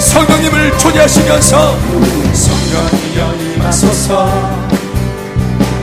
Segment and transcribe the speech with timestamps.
[0.00, 1.78] 성령님을 초대하시면서
[2.32, 4.26] 성령이여 임하소서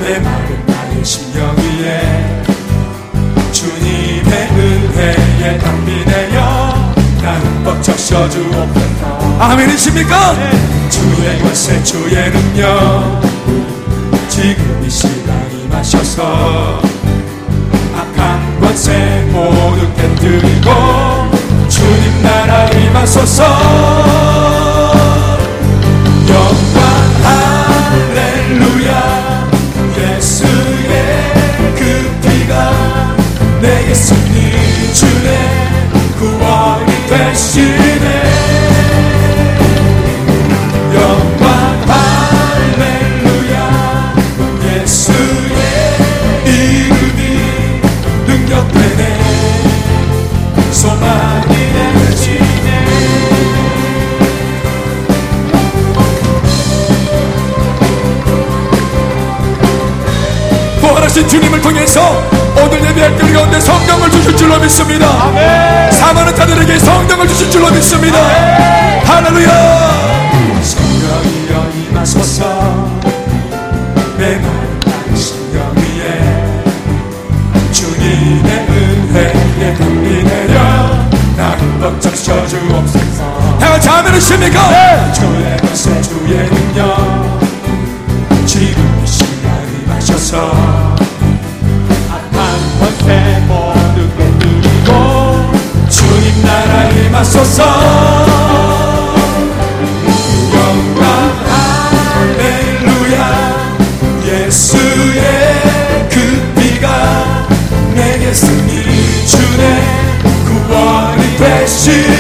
[0.02, 2.44] 내 마음 나의 심령 위에
[3.52, 10.36] 주님의 은혜에 담비되어 나는 벅적 셔주옵소서 아멘이십니까?
[10.90, 13.22] 주의 권세 주의 능력
[14.30, 16.82] 지금 이 시간 임하셔서
[17.96, 21.37] 악한 권세 모두 깨뜨리고
[22.22, 24.67] 나라 임하소서
[64.68, 65.92] 믿습니다.
[65.92, 68.18] 사망한 자들에게 성령을 주실 줄로 믿습니다.
[69.06, 69.50] 할렐루야!
[70.62, 73.00] 성령이여 임하소서
[74.18, 76.62] 내 나의 심령 위에
[77.72, 80.56] 주님의 은혜에 담비 내려
[81.38, 85.14] 나를 벅적 셔주옵소서 다 같이 아멘이십니까?
[85.14, 87.40] 주의 권세 주의 능력
[88.46, 90.77] 지금 이 시간 임하셔서
[97.18, 97.64] 임하소서.
[104.26, 105.24] 예수의
[106.10, 107.48] 그 피가
[107.96, 108.84] 내게 승리
[109.26, 109.82] 주네.
[110.46, 112.17] 구원이 되시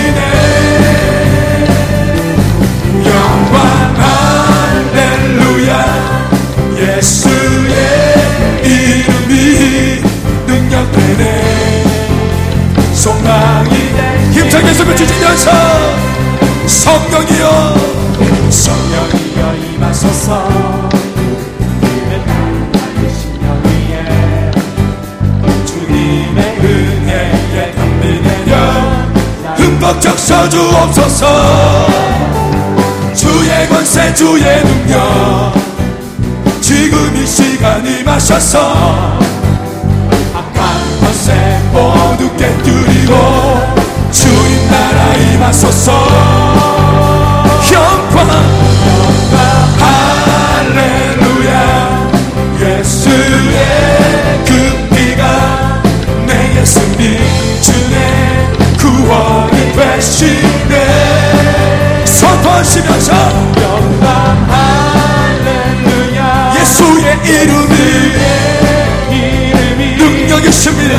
[16.97, 17.75] 성령이여.
[18.49, 20.49] 성령이여 임하소서.
[23.63, 24.51] 위에
[25.65, 27.73] 주님의 은혜에
[28.21, 28.51] 내려
[29.55, 31.87] 흠뻑 적셔 주옵소서.
[33.13, 35.53] 주의 권세 주의 능력.
[36.61, 39.19] 지금 이 시간 임하셔서.
[40.33, 43.77] 악한 권세 모두 깨뜨리고
[44.11, 46.76] 주님 나라 임하소서
[59.97, 60.75] 되시네.
[62.05, 63.13] 선포하시면서.
[63.61, 64.47] 영광
[65.41, 66.53] 할렐루야.
[66.59, 67.73] 예수의 이름이
[69.97, 70.95] 능력이십니다.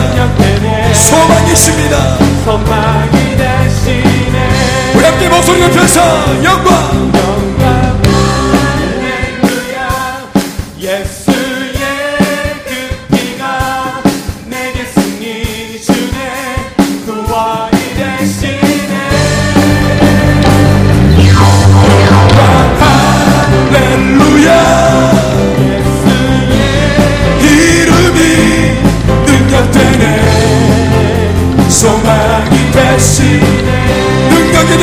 [0.92, 1.94] 소망이십니다.
[2.44, 4.36] 소망이 되시네.
[4.94, 6.78] 우리 함께 목소리 높여서 영광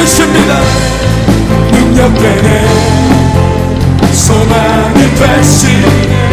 [0.05, 0.61] 능력이 되십니다.
[1.71, 2.67] 능력 되네
[4.11, 5.85] 소망이 되시네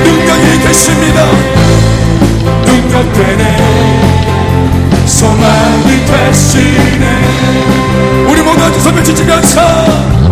[0.05, 1.25] 능력이 되십니다.
[2.66, 3.56] 능력 되네
[5.06, 7.06] 소망이 되시네
[8.28, 10.22] 우리 모두 한주 손을 지치면서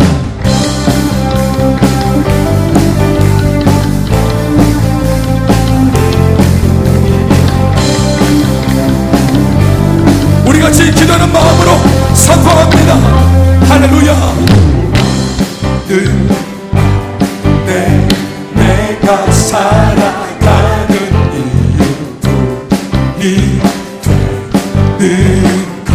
[10.61, 11.71] 같이 기도하는 마음으로
[12.13, 13.30] 선포합니다.
[13.81, 14.11] 할렐루야.
[15.87, 16.31] 늘
[17.65, 18.07] 내
[18.53, 20.95] 내가 살아가는
[21.33, 22.29] 이유도
[23.19, 23.59] 이
[24.99, 25.91] 되는 것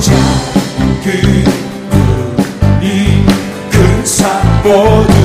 [0.00, 1.06] 작은
[2.82, 2.84] 이
[3.70, 5.17] 큰삶 그 모두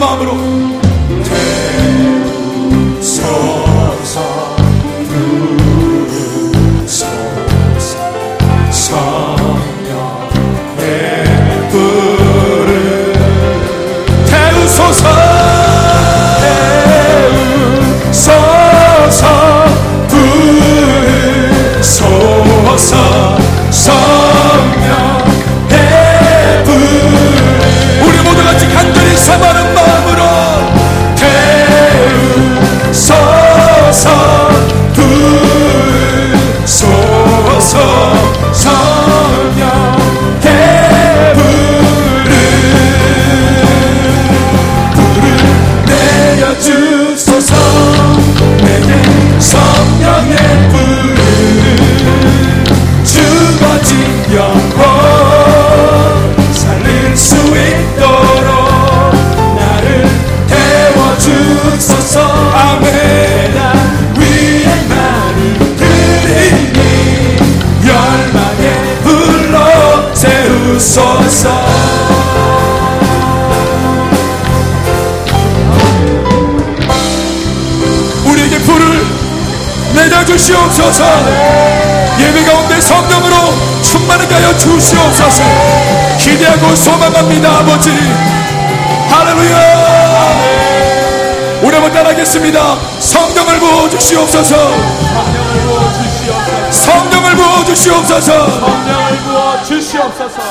[0.00, 0.49] mamro
[80.20, 81.04] 하여 주시옵소서.
[82.18, 83.34] 예배 가운데 성령으로
[83.82, 85.42] 충만하게 하여 주시옵소서.
[86.18, 87.90] 기대하고 소망합니다 아버지.
[89.08, 90.40] 할렐루야.
[91.62, 92.76] 우리 한번 따라하겠습니다.
[92.98, 94.56] 성령을 부어주시옵소서.
[96.70, 98.50] 성령을 부어주시옵소서.
[98.50, 100.49] 성령을 부어주시옵소서.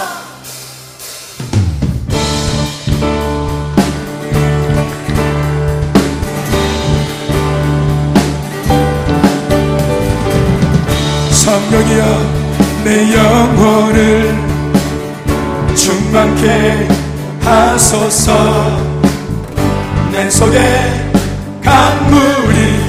[11.60, 14.34] 성령이여 내 영혼을
[15.76, 16.88] 충만케
[17.44, 18.80] 하소서.
[20.12, 20.60] 내 속에
[21.62, 22.89] 강물이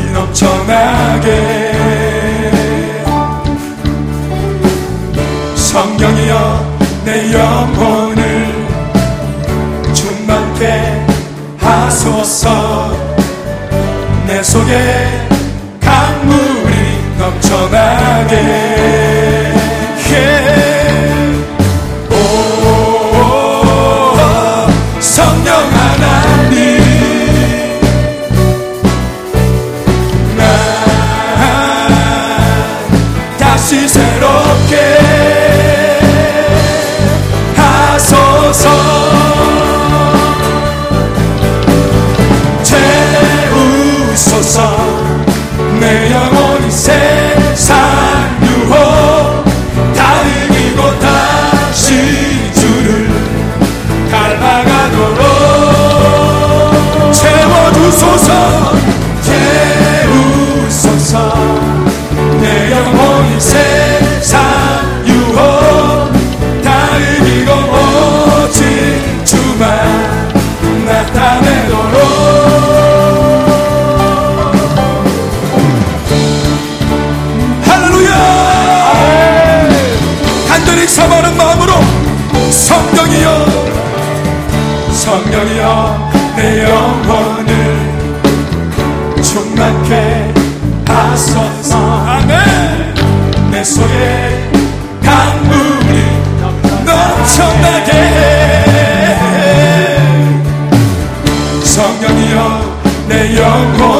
[103.50, 103.99] 辽阔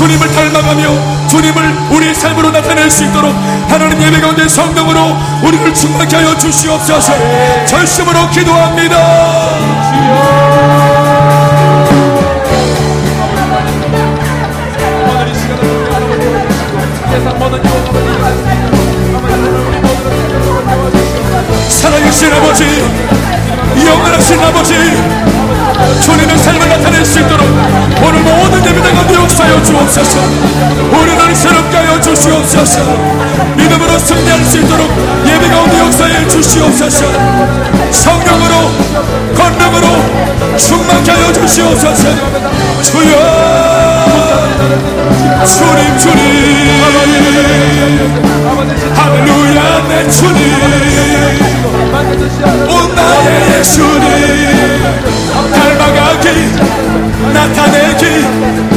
[0.00, 3.34] 주님을 닮아가며 주님을 우리의 삶으로 나타낼 수 있도록
[3.68, 5.14] 하나님 예배 가운데 성령으로
[5.44, 7.12] 우리를 충만케 하여 주시옵소서.
[7.66, 8.96] 절심으로 기도합니다.
[32.60, 32.82] 주시옵소서.
[33.56, 34.90] 믿음으로 승리할 수 있도록
[35.26, 37.06] 예배 가운데 역사해 주시옵소서.
[37.90, 38.54] 성령으로
[39.36, 39.86] 권능으로
[40.56, 42.08] 충만케 하여 주시옵소서.
[42.82, 43.12] 주여
[45.46, 46.22] 주님 주님.
[48.94, 50.40] 할렐루야 내 주님.
[52.68, 55.00] 오 나의 예수님.
[55.52, 56.26] 닮아가기
[57.32, 58.69] 나타내기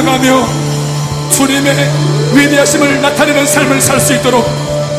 [0.00, 0.46] 닮아가며
[1.30, 1.90] 주님의
[2.32, 4.46] 위대하심을 나타내는 삶을 살 수 있도록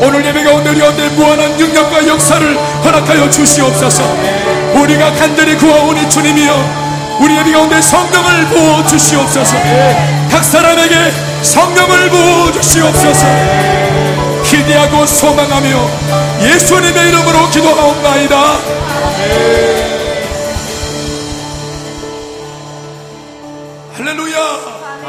[0.00, 4.02] 오늘 예배 가운데 가운데 무한한 능력과 역사를 허락하여 주시옵소서.
[4.74, 9.56] 우리가 간절히 구하오니 주님이여 우리 예배 가운데 성령을 부어 주시옵소서.
[10.30, 11.12] 각 사람에게
[11.42, 13.26] 성령을 부어 주시옵소서.
[14.44, 15.90] 기대하고 소망하며
[16.42, 18.58] 예수님의 이름으로 기도하옵나이다.
[23.94, 24.71] 할렐루야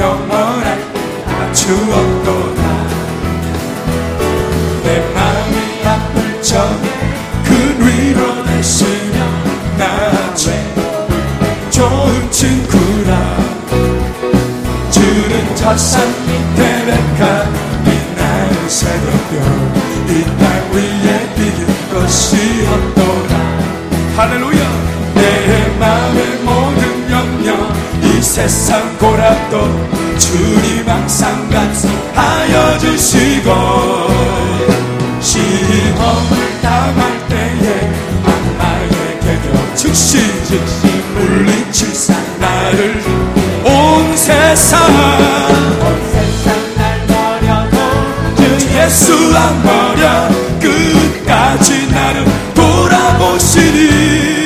[0.00, 0.78] 영원한
[1.52, 2.62] 추억도다.
[4.82, 6.88] 내 마음이 아플 적에
[7.44, 7.50] 그
[7.84, 9.26] 위로 되시며
[9.76, 10.64] 나죄
[11.68, 13.36] 좋은 친구라.
[14.90, 17.46] 주는 저산 밑에 백합
[17.84, 19.42] 빛나는 새벽별
[20.08, 23.32] 이땅 위에 비길 것이 없도다
[24.16, 24.79] 할렐루야
[28.40, 29.60] 세상 고락도
[30.18, 33.50] 주님 항상 같이하여 주시고
[35.20, 37.92] 시험을 당할 때에
[39.20, 43.02] 개격 즉시 즉시 물리칠 나를
[43.62, 44.80] 온 세상.
[46.10, 47.76] 세상 날 버려도
[48.36, 48.42] 주
[48.74, 50.28] 예수 안 버려
[50.60, 52.24] 끝까지 나를
[52.54, 54.39] 돌아보시니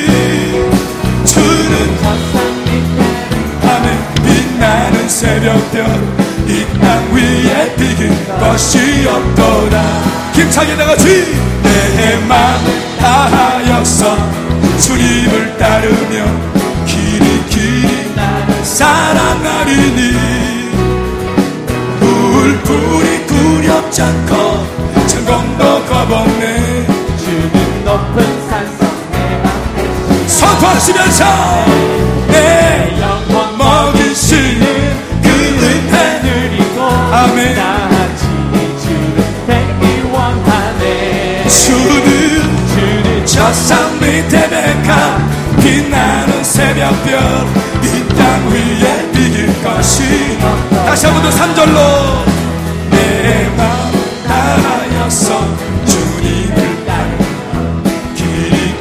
[10.94, 14.16] 나같이 내 마음을 다하여서
[14.78, 16.24] 주님을 따르며
[16.86, 18.14] 길이 길이
[18.62, 20.12] 사랑하리니
[22.00, 26.86] 불불이 두렵지 않고 천공도 겁없네
[27.18, 31.93] 주는 높은 산성 내 맘에 선포하시면서
[43.54, 45.20] 저산 밑에 백합
[45.62, 47.20] 빛나는 새벽별
[47.84, 47.86] 이
[48.16, 50.02] 땅 위에 비길 것이.
[50.84, 51.78] 다시 한번 더 3절로.
[52.90, 53.92] 내 마음
[54.26, 55.38] 다하여서
[55.86, 57.10] 주님을 따르
[58.16, 58.74] 길이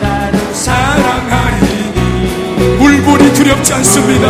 [0.00, 2.76] 나를 사랑하리니.
[2.78, 4.28] 물불이 두렵지 않습니다.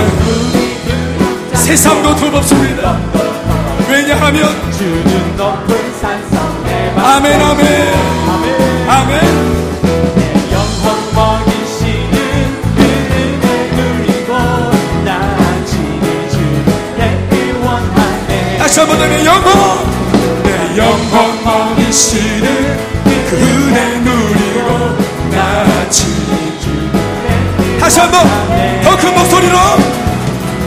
[1.53, 2.99] 세상도 두렵습니다.
[3.91, 6.65] 왜냐하면 주는 높은 산성
[6.97, 7.43] 아멘.
[7.43, 7.95] 아멘.
[8.89, 9.56] 아멘
[18.67, 20.43] 다시 한번 더내 영혼.
[20.43, 22.77] 내 영혼 먹이시는
[23.31, 24.99] 그 은혜 누리고
[25.31, 28.27] 나아지는 주 다시 한번
[28.83, 29.57] 더 큰 목소리로.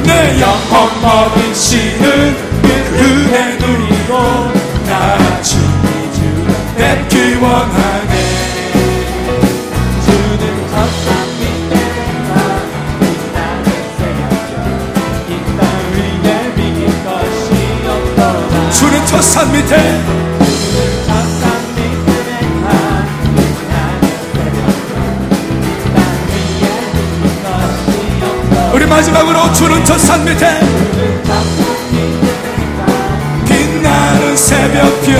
[0.03, 2.48] 내 영혼 먹이시는
[28.73, 30.59] 우리 마지막으로 주는 첫산 밑에
[33.47, 35.19] 빛나는 새벽별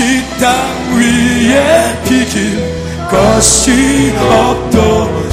[0.00, 0.56] 이 땅
[0.96, 2.64] 위에 비길
[3.10, 5.30] 것이 없도록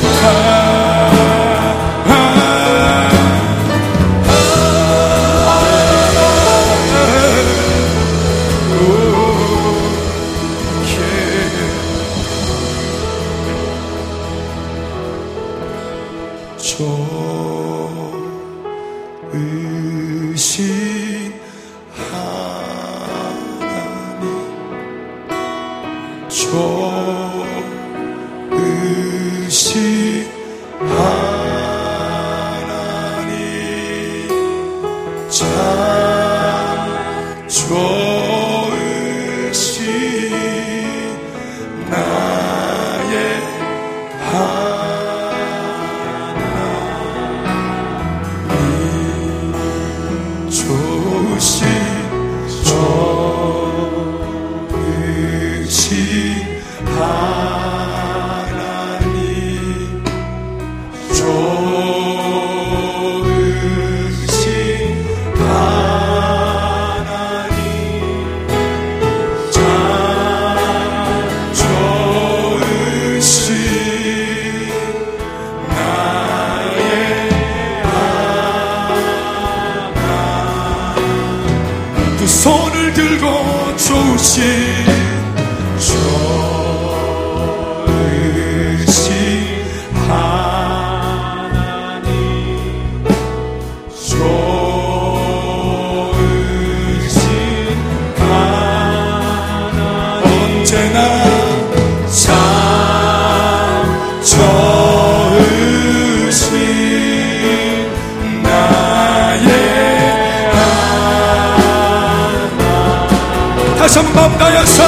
[114.03, 114.83] 다여서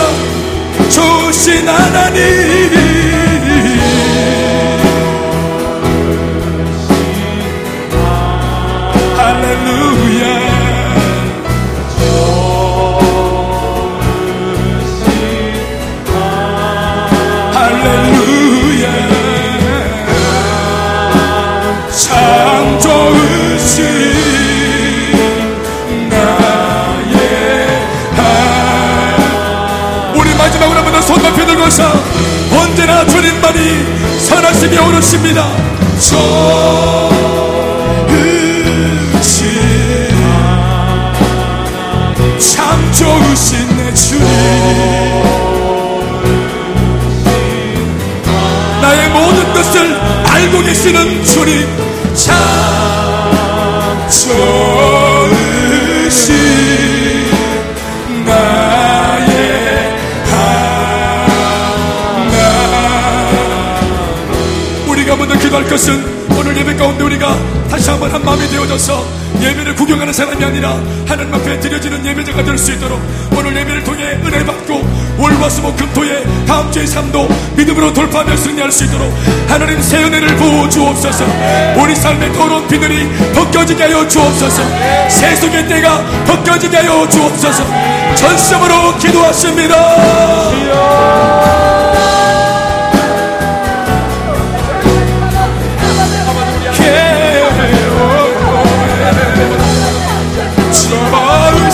[0.89, 2.68] 주신 하나님
[33.19, 35.45] 주님만이 선하심이 오르십니다.
[42.39, 44.25] 참 좋으신 내 주님.
[48.81, 51.67] 나의 모든 것을 알고 계시는 주님.
[52.15, 52.37] 참
[56.07, 56.58] 좋으신
[65.69, 67.37] 것은 오늘 예배 가운데 우리가
[67.69, 69.05] 다시 한번 한 마음이 되어져서
[69.39, 72.99] 예배를 구경하는 사람이 아니라 하나님 앞에 드려지는 예배자가 될 수 있도록
[73.37, 74.83] 오늘 예배를 통해 은혜 받고
[75.17, 79.13] 월화수목 금토의 다음 주의 삶도 믿음으로 돌파하며 승리할 수 있도록
[79.47, 81.25] 하나님 새 은혜를 부어 주옵소서.
[81.77, 84.63] 우리 삶의 더러운 비늘이 벗겨지게 하여 주옵소서.
[85.09, 87.63] 세속의 때가 벗겨지게 하여 주옵소서.
[88.15, 89.75] 전심으로 기도하십니다